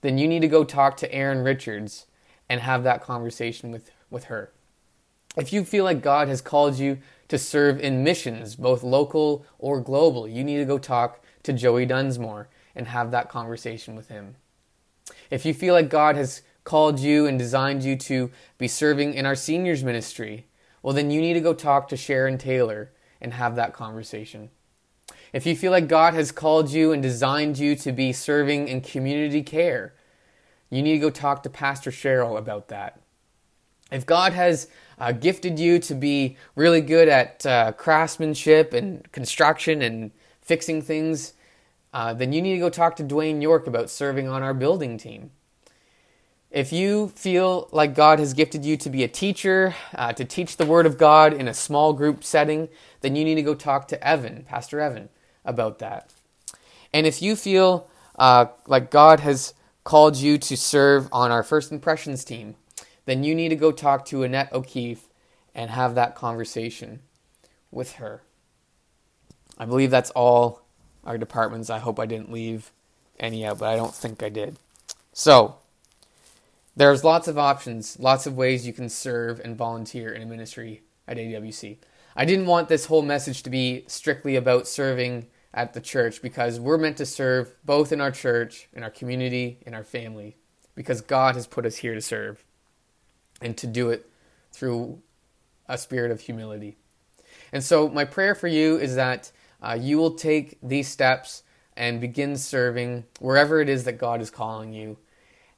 then 0.00 0.16
you 0.16 0.26
need 0.26 0.40
to 0.40 0.48
go 0.48 0.64
talk 0.64 0.96
to 0.98 1.12
Erin 1.12 1.42
Richards 1.42 2.05
and 2.48 2.60
have 2.60 2.84
that 2.84 3.02
conversation 3.02 3.70
with, 3.70 3.90
with 4.10 4.24
her. 4.24 4.52
If 5.36 5.52
you 5.52 5.64
feel 5.64 5.84
like 5.84 6.02
God 6.02 6.28
has 6.28 6.40
called 6.40 6.78
you 6.78 6.98
to 7.28 7.38
serve 7.38 7.80
in 7.80 8.04
missions, 8.04 8.56
both 8.56 8.82
local 8.82 9.44
or 9.58 9.80
global, 9.80 10.26
you 10.26 10.44
need 10.44 10.58
to 10.58 10.64
go 10.64 10.78
talk 10.78 11.22
to 11.42 11.52
Joey 11.52 11.86
Dunsmore 11.86 12.48
and 12.74 12.88
have 12.88 13.10
that 13.10 13.28
conversation 13.28 13.96
with 13.96 14.08
him. 14.08 14.36
If 15.30 15.44
you 15.44 15.54
feel 15.54 15.74
like 15.74 15.90
God 15.90 16.16
has 16.16 16.42
called 16.64 16.98
you 16.98 17.26
and 17.26 17.38
designed 17.38 17.84
you 17.84 17.96
to 17.96 18.30
be 18.58 18.68
serving 18.68 19.14
in 19.14 19.26
our 19.26 19.34
seniors 19.34 19.84
ministry, 19.84 20.46
well, 20.82 20.94
then 20.94 21.10
you 21.10 21.20
need 21.20 21.34
to 21.34 21.40
go 21.40 21.54
talk 21.54 21.88
to 21.88 21.96
Sharon 21.96 22.38
Taylor 22.38 22.92
and 23.20 23.34
have 23.34 23.56
that 23.56 23.72
conversation. 23.72 24.50
If 25.32 25.46
you 25.46 25.56
feel 25.56 25.72
like 25.72 25.88
God 25.88 26.14
has 26.14 26.32
called 26.32 26.70
you 26.70 26.92
and 26.92 27.02
designed 27.02 27.58
you 27.58 27.76
to 27.76 27.92
be 27.92 28.12
serving 28.12 28.68
in 28.68 28.80
community 28.80 29.42
care, 29.42 29.94
you 30.70 30.82
need 30.82 30.94
to 30.94 30.98
go 30.98 31.10
talk 31.10 31.42
to 31.42 31.50
Pastor 31.50 31.90
Cheryl 31.90 32.38
about 32.38 32.68
that. 32.68 33.00
If 33.92 34.04
God 34.04 34.32
has 34.32 34.68
uh, 34.98 35.12
gifted 35.12 35.58
you 35.58 35.78
to 35.80 35.94
be 35.94 36.36
really 36.56 36.80
good 36.80 37.08
at 37.08 37.46
uh, 37.46 37.72
craftsmanship 37.72 38.72
and 38.72 39.10
construction 39.12 39.82
and 39.82 40.10
fixing 40.42 40.82
things, 40.82 41.34
uh, 41.92 42.12
then 42.12 42.32
you 42.32 42.42
need 42.42 42.54
to 42.54 42.60
go 42.60 42.70
talk 42.70 42.96
to 42.96 43.04
Dwayne 43.04 43.40
York 43.40 43.66
about 43.66 43.90
serving 43.90 44.28
on 44.28 44.42
our 44.42 44.54
building 44.54 44.98
team. 44.98 45.30
If 46.50 46.72
you 46.72 47.08
feel 47.08 47.68
like 47.70 47.94
God 47.94 48.18
has 48.18 48.32
gifted 48.32 48.64
you 48.64 48.76
to 48.78 48.90
be 48.90 49.04
a 49.04 49.08
teacher, 49.08 49.74
uh, 49.94 50.12
to 50.14 50.24
teach 50.24 50.56
the 50.56 50.66
Word 50.66 50.86
of 50.86 50.98
God 50.98 51.32
in 51.32 51.48
a 51.48 51.54
small 51.54 51.92
group 51.92 52.24
setting, 52.24 52.68
then 53.02 53.14
you 53.14 53.24
need 53.24 53.34
to 53.34 53.42
go 53.42 53.54
talk 53.54 53.88
to 53.88 54.06
Evan, 54.06 54.44
Pastor 54.44 54.80
Evan, 54.80 55.10
about 55.44 55.78
that. 55.80 56.12
And 56.92 57.06
if 57.06 57.20
you 57.20 57.36
feel 57.36 57.88
uh, 58.18 58.46
like 58.66 58.90
God 58.90 59.20
has 59.20 59.54
called 59.86 60.16
you 60.16 60.36
to 60.36 60.56
serve 60.56 61.08
on 61.12 61.30
our 61.30 61.44
First 61.44 61.70
Impressions 61.70 62.24
team, 62.24 62.56
then 63.04 63.22
you 63.22 63.36
need 63.36 63.50
to 63.50 63.56
go 63.56 63.70
talk 63.70 64.04
to 64.06 64.24
Annette 64.24 64.52
O'Keefe 64.52 65.08
and 65.54 65.70
have 65.70 65.94
that 65.94 66.16
conversation 66.16 66.98
with 67.70 67.92
her. 67.92 68.20
I 69.56 69.64
believe 69.64 69.92
that's 69.92 70.10
all 70.10 70.62
our 71.04 71.16
departments. 71.16 71.70
I 71.70 71.78
hope 71.78 72.00
I 72.00 72.06
didn't 72.06 72.32
leave 72.32 72.72
any 73.20 73.46
out, 73.46 73.60
but 73.60 73.68
I 73.68 73.76
don't 73.76 73.94
think 73.94 74.24
I 74.24 74.28
did. 74.28 74.58
So, 75.12 75.54
there's 76.74 77.04
lots 77.04 77.28
of 77.28 77.38
options, 77.38 77.96
lots 78.00 78.26
of 78.26 78.36
ways 78.36 78.66
you 78.66 78.72
can 78.72 78.88
serve 78.88 79.38
and 79.38 79.56
volunteer 79.56 80.12
in 80.12 80.20
a 80.20 80.26
ministry 80.26 80.82
at 81.06 81.16
AWC. 81.16 81.76
I 82.16 82.24
didn't 82.24 82.46
want 82.46 82.68
this 82.68 82.86
whole 82.86 83.02
message 83.02 83.44
to 83.44 83.50
be 83.50 83.84
strictly 83.86 84.34
about 84.34 84.66
serving 84.66 85.28
at 85.56 85.72
the 85.72 85.80
church 85.80 86.20
because 86.20 86.60
we're 86.60 86.76
meant 86.76 86.98
to 86.98 87.06
serve 87.06 87.54
both 87.64 87.90
in 87.90 88.00
our 88.00 88.10
church, 88.10 88.68
in 88.74 88.82
our 88.82 88.90
community, 88.90 89.58
in 89.66 89.72
our 89.74 89.82
family, 89.82 90.36
because 90.74 91.00
God 91.00 91.34
has 91.34 91.46
put 91.46 91.64
us 91.64 91.76
here 91.76 91.94
to 91.94 92.00
serve 92.02 92.44
and 93.40 93.56
to 93.56 93.66
do 93.66 93.88
it 93.88 94.08
through 94.52 95.00
a 95.66 95.78
spirit 95.78 96.10
of 96.10 96.20
humility. 96.20 96.76
And 97.52 97.64
so, 97.64 97.88
my 97.88 98.04
prayer 98.04 98.34
for 98.34 98.48
you 98.48 98.76
is 98.76 98.96
that 98.96 99.32
uh, 99.62 99.76
you 99.80 99.96
will 99.96 100.12
take 100.12 100.58
these 100.62 100.88
steps 100.88 101.42
and 101.76 102.00
begin 102.00 102.36
serving 102.36 103.04
wherever 103.18 103.60
it 103.60 103.68
is 103.68 103.84
that 103.84 103.98
God 103.98 104.20
is 104.20 104.30
calling 104.30 104.72
you 104.72 104.98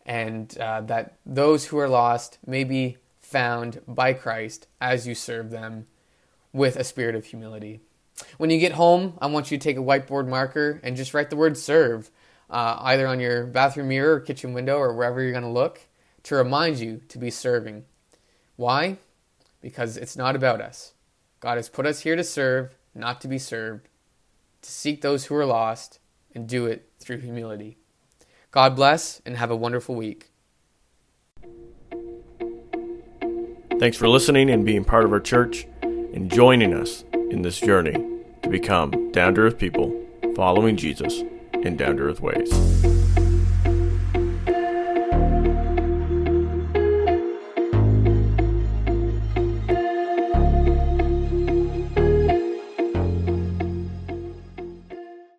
and 0.07 0.57
uh, 0.59 0.81
that 0.83 1.19
those 1.27 1.67
who 1.67 1.79
are 1.79 1.89
lost 1.89 2.39
may 2.47 2.65
be 2.65 2.97
found 3.21 3.81
by 3.87 4.13
Christ 4.13 4.69
as 4.81 5.07
you 5.07 5.15
serve 5.15 5.51
them 5.51 5.87
with 6.53 6.77
a 6.77 6.85
spirit 6.85 7.15
of 7.15 7.27
humility. 7.27 7.81
When 8.39 8.51
you 8.51 8.59
get 8.59 8.73
home, 8.73 9.19
I 9.21 9.27
want 9.27 9.51
you 9.51 9.59
to 9.59 9.63
take 9.63 9.77
a 9.77 9.81
whiteboard 9.81 10.29
marker 10.29 10.81
and 10.83 10.97
just 10.97 11.15
write 11.15 11.31
the 11.31 11.37
word 11.37 11.57
serve, 11.57 12.11
uh, 12.51 12.77
either 12.81 13.07
on 13.07 13.21
your 13.21 13.47
bathroom 13.47 13.89
mirror 13.89 14.15
or 14.15 14.21
kitchen 14.21 14.53
window 14.53 14.79
or 14.79 14.95
wherever 14.95 15.23
you're 15.23 15.33
going 15.33 15.43
to 15.45 15.51
look, 15.51 15.81
to 16.25 16.35
remind 16.35 16.79
you 16.79 17.01
to 17.09 17.19
be 17.19 17.31
serving. 17.31 17.85
Why? 18.57 18.99
Because 19.61 19.97
it's 19.97 20.17
not 20.17 20.37
about 20.37 20.61
us. 20.61 20.95
God 21.41 21.57
has 21.57 21.69
put 21.69 21.87
us 21.87 22.01
here 22.01 22.17
to 22.17 22.25
serve, 22.25 22.77
not 22.95 23.21
to 23.21 23.29
be 23.29 23.39
served, 23.39 23.89
to 24.63 24.71
seek 24.71 25.01
those 25.01 25.27
who 25.27 25.35
are 25.37 25.47
lost, 25.47 26.01
and 26.35 26.49
do 26.49 26.67
it 26.67 26.89
through 27.01 27.19
humility. 27.19 27.79
God 28.51 28.77
bless 28.77 29.21
and 29.25 29.37
have 29.37 29.51
a 29.51 29.57
wonderful 29.57 29.95
week. 29.95 30.31
Thanks 33.79 33.97
for 33.97 34.09
listening 34.09 34.51
and 34.51 34.65
being 34.65 34.85
part 34.85 35.05
of 35.05 35.13
our 35.13 35.21
church 35.21 35.67
and 35.83 36.31
joining 36.31 36.75
us 36.75 37.05
in 37.31 37.43
this 37.43 37.61
journey 37.61 37.97
to 38.43 38.49
become 38.49 39.11
down 39.13 39.35
to 39.35 39.43
earth 39.43 39.59
people 39.59 39.95
following 40.35 40.77
Jesus 40.77 41.23
in 41.53 41.77
down 41.77 41.97
to 41.97 42.05
earth 42.05 42.21
ways. 42.21 42.78